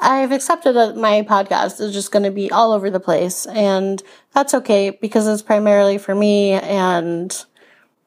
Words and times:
I've 0.00 0.32
accepted 0.32 0.72
that 0.76 0.96
my 0.96 1.22
podcast 1.22 1.78
is 1.80 1.92
just 1.92 2.10
going 2.10 2.22
to 2.22 2.30
be 2.30 2.50
all 2.50 2.72
over 2.72 2.88
the 2.88 2.98
place, 2.98 3.44
and 3.46 4.02
that's 4.32 4.54
okay 4.54 4.90
because 4.90 5.28
it's 5.28 5.42
primarily 5.42 5.98
for 5.98 6.14
me 6.14 6.52
and 6.52 7.36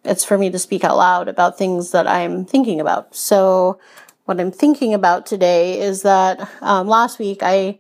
it's 0.04 0.26
for 0.26 0.38
me 0.38 0.50
to 0.50 0.60
speak 0.60 0.84
out 0.84 0.98
loud 0.98 1.28
about 1.28 1.58
things 1.58 1.92
that 1.92 2.08
I'm 2.08 2.46
thinking 2.46 2.82
about. 2.82 3.16
So, 3.16 3.80
what 4.26 4.40
I'm 4.40 4.52
thinking 4.52 4.94
about 4.94 5.28
today 5.28 5.80
is 5.80 6.02
that 6.02 6.50
um, 6.62 6.88
last 6.88 7.20
week 7.20 7.40
I 7.44 7.80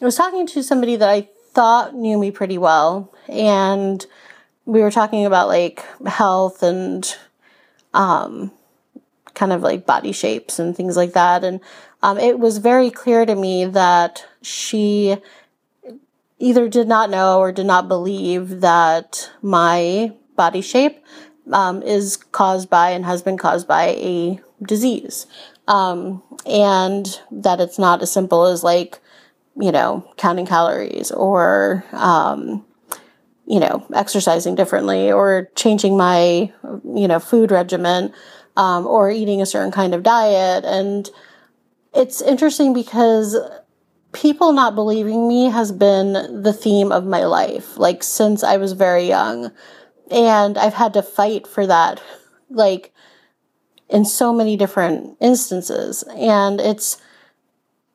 was 0.00 0.14
talking 0.14 0.46
to 0.48 0.62
somebody 0.62 0.94
that 0.96 1.08
I 1.08 1.28
thought 1.52 1.94
knew 1.94 2.18
me 2.18 2.30
pretty 2.30 2.56
well, 2.56 3.12
and 3.28 4.06
we 4.64 4.80
were 4.80 4.92
talking 4.92 5.26
about 5.26 5.48
like 5.48 5.84
health 6.06 6.62
and 6.62 7.16
um, 7.94 8.52
kind 9.40 9.54
of 9.54 9.62
like 9.62 9.86
body 9.86 10.12
shapes 10.12 10.58
and 10.58 10.76
things 10.76 10.98
like 10.98 11.14
that. 11.14 11.42
And 11.42 11.60
um, 12.02 12.18
it 12.18 12.38
was 12.38 12.58
very 12.58 12.90
clear 12.90 13.24
to 13.24 13.34
me 13.34 13.64
that 13.64 14.26
she 14.42 15.16
either 16.38 16.68
did 16.68 16.86
not 16.86 17.08
know 17.08 17.38
or 17.38 17.50
did 17.50 17.64
not 17.64 17.88
believe 17.88 18.60
that 18.60 19.30
my 19.40 20.12
body 20.36 20.60
shape 20.60 21.02
um, 21.52 21.82
is 21.82 22.18
caused 22.18 22.68
by 22.68 22.90
and 22.90 23.06
has 23.06 23.22
been 23.22 23.38
caused 23.38 23.66
by 23.66 23.86
a 24.12 24.38
disease. 24.62 25.26
Um, 25.66 26.22
and 26.44 27.06
that 27.30 27.60
it's 27.60 27.78
not 27.78 28.02
as 28.02 28.12
simple 28.12 28.44
as 28.44 28.62
like, 28.62 29.00
you 29.56 29.72
know, 29.72 30.06
counting 30.18 30.44
calories 30.44 31.10
or, 31.10 31.82
um, 31.92 32.66
you 33.46 33.58
know, 33.58 33.86
exercising 33.94 34.54
differently 34.54 35.10
or 35.10 35.48
changing 35.54 35.96
my, 35.96 36.52
you 36.84 37.08
know, 37.08 37.18
food 37.18 37.50
regimen, 37.50 38.12
um, 38.60 38.86
or 38.86 39.10
eating 39.10 39.40
a 39.40 39.46
certain 39.46 39.72
kind 39.72 39.94
of 39.94 40.02
diet. 40.02 40.66
And 40.66 41.08
it's 41.94 42.20
interesting 42.20 42.74
because 42.74 43.34
people 44.12 44.52
not 44.52 44.74
believing 44.74 45.26
me 45.26 45.46
has 45.46 45.72
been 45.72 46.42
the 46.42 46.52
theme 46.52 46.92
of 46.92 47.06
my 47.06 47.24
life, 47.24 47.78
like 47.78 48.02
since 48.02 48.44
I 48.44 48.58
was 48.58 48.72
very 48.72 49.04
young. 49.08 49.50
And 50.10 50.58
I've 50.58 50.74
had 50.74 50.92
to 50.92 51.02
fight 51.02 51.46
for 51.46 51.66
that, 51.66 52.02
like 52.50 52.92
in 53.88 54.04
so 54.04 54.30
many 54.30 54.58
different 54.58 55.16
instances. 55.20 56.04
And 56.14 56.60
it's, 56.60 57.00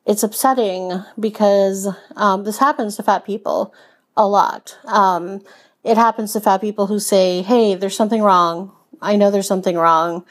it's 0.04 0.24
upsetting 0.24 1.00
because 1.18 1.88
um, 2.16 2.42
this 2.42 2.58
happens 2.58 2.96
to 2.96 3.04
fat 3.04 3.24
people 3.24 3.72
a 4.16 4.26
lot. 4.26 4.76
Um, 4.84 5.42
it 5.84 5.96
happens 5.96 6.32
to 6.32 6.40
fat 6.40 6.60
people 6.60 6.88
who 6.88 6.98
say, 6.98 7.42
Hey, 7.42 7.76
there's 7.76 7.96
something 7.96 8.20
wrong. 8.20 8.72
I 9.00 9.16
know 9.16 9.30
there's 9.30 9.46
something 9.46 9.76
wrong. 9.76 10.24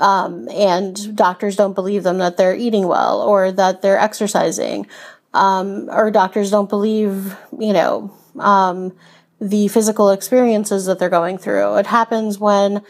Um, 0.00 0.48
and 0.48 1.14
doctors 1.16 1.56
don't 1.56 1.74
believe 1.74 2.02
them 2.02 2.18
that 2.18 2.36
they're 2.36 2.56
eating 2.56 2.88
well 2.88 3.22
or 3.22 3.52
that 3.52 3.82
they're 3.82 3.98
exercising. 3.98 4.86
Um, 5.34 5.88
or 5.90 6.10
doctors 6.10 6.50
don't 6.50 6.68
believe, 6.68 7.36
you 7.58 7.72
know, 7.72 8.12
um, 8.38 8.92
the 9.40 9.68
physical 9.68 10.10
experiences 10.10 10.86
that 10.86 10.98
they're 10.98 11.08
going 11.08 11.38
through. 11.38 11.76
It 11.76 11.86
happens 11.86 12.38
when 12.38 12.82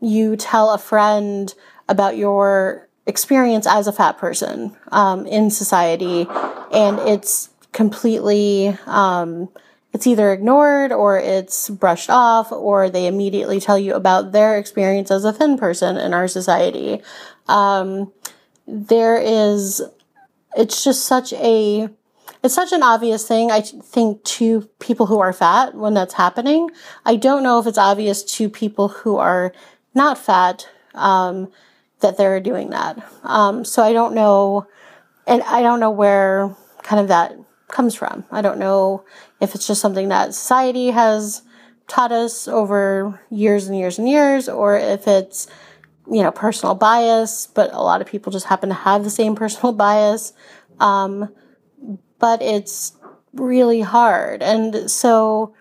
you 0.00 0.36
tell 0.36 0.70
a 0.70 0.78
friend 0.78 1.54
about 1.88 2.16
your 2.16 2.88
experience 3.06 3.66
as 3.66 3.86
a 3.86 3.92
fat 3.92 4.18
person 4.18 4.76
um, 4.92 5.26
in 5.26 5.50
society, 5.50 6.26
and 6.72 6.98
it's 7.00 7.50
completely 7.72 8.76
um, 8.86 9.48
it's 9.92 10.06
either 10.06 10.32
ignored 10.32 10.92
or 10.92 11.18
it's 11.18 11.70
brushed 11.70 12.10
off, 12.10 12.52
or 12.52 12.90
they 12.90 13.06
immediately 13.06 13.60
tell 13.60 13.78
you 13.78 13.94
about 13.94 14.32
their 14.32 14.58
experience 14.58 15.10
as 15.10 15.24
a 15.24 15.32
thin 15.32 15.56
person 15.56 15.96
in 15.96 16.12
our 16.12 16.28
society. 16.28 17.00
Um, 17.46 18.12
there 18.66 19.16
is, 19.16 19.82
it's 20.56 20.84
just 20.84 21.06
such 21.06 21.32
a 21.32 21.88
it's 22.42 22.54
such 22.54 22.72
an 22.72 22.82
obvious 22.82 23.26
thing, 23.26 23.50
I 23.50 23.62
think, 23.62 24.22
to 24.24 24.68
people 24.78 25.06
who 25.06 25.18
are 25.18 25.32
fat 25.32 25.74
when 25.74 25.94
that's 25.94 26.14
happening. 26.14 26.70
I 27.04 27.16
don't 27.16 27.42
know 27.42 27.58
if 27.58 27.66
it's 27.66 27.78
obvious 27.78 28.22
to 28.36 28.48
people 28.48 28.88
who 28.88 29.16
are 29.16 29.52
not 29.94 30.18
fat 30.18 30.68
um, 30.94 31.50
that 32.00 32.16
they're 32.16 32.40
doing 32.40 32.70
that. 32.70 33.02
Um, 33.24 33.64
so 33.64 33.82
I 33.82 33.92
don't 33.92 34.14
know, 34.14 34.68
and 35.26 35.42
I 35.42 35.62
don't 35.62 35.80
know 35.80 35.90
where 35.90 36.54
kind 36.82 37.00
of 37.00 37.08
that 37.08 37.36
comes 37.68 37.94
from. 37.94 38.24
I 38.30 38.42
don't 38.42 38.58
know 38.58 39.04
if 39.40 39.54
it's 39.54 39.66
just 39.66 39.80
something 39.80 40.08
that 40.08 40.34
society 40.34 40.90
has 40.90 41.42
taught 41.86 42.12
us 42.12 42.48
over 42.48 43.20
years 43.30 43.66
and 43.66 43.78
years 43.78 43.98
and 43.98 44.08
years, 44.08 44.48
or 44.48 44.76
if 44.76 45.06
it's, 45.06 45.46
you 46.10 46.22
know, 46.22 46.30
personal 46.30 46.74
bias, 46.74 47.46
but 47.46 47.72
a 47.72 47.82
lot 47.82 48.00
of 48.00 48.06
people 48.06 48.32
just 48.32 48.46
happen 48.46 48.68
to 48.68 48.74
have 48.74 49.04
the 49.04 49.10
same 49.10 49.34
personal 49.42 49.72
bias. 49.72 50.32
Um, 50.80 51.32
but 52.18 52.42
it's 52.42 52.96
really 53.32 53.80
hard. 53.80 54.42
And 54.42 54.90
so 54.90 55.54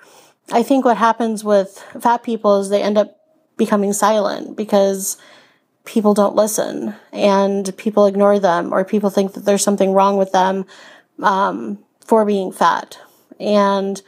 I 0.52 0.64
think 0.64 0.86
what 0.86 0.98
happens 0.98 1.44
with 1.44 1.84
fat 2.02 2.24
people 2.24 2.60
is 2.60 2.70
they 2.70 2.82
end 2.82 2.98
up 2.98 3.18
becoming 3.58 3.94
silent 3.94 4.56
because 4.56 5.18
people 5.86 6.14
don't 6.14 6.36
listen 6.36 6.96
and 7.12 7.76
people 7.78 8.06
ignore 8.06 8.40
them 8.40 8.74
or 8.74 8.84
people 8.84 9.10
think 9.10 9.34
that 9.34 9.46
there's 9.46 9.64
something 9.64 9.94
wrong 9.94 10.18
with 10.18 10.32
them 10.32 10.66
um, 11.24 11.80
for 12.08 12.26
being 12.26 12.52
fat. 12.52 12.98
And 13.40 14.02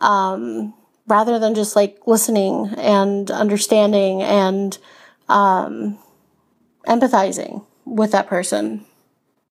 um, 0.00 0.74
rather 1.06 1.38
than 1.38 1.54
just 1.54 1.76
like 1.76 2.06
listening 2.06 2.74
and 2.76 3.30
understanding 3.30 4.22
and 4.22 4.76
um, 5.28 5.98
empathizing 6.86 7.64
with 7.84 8.10
that 8.12 8.26
person. 8.26 8.84